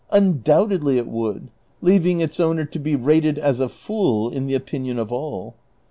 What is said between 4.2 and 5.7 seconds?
in the opinion of all.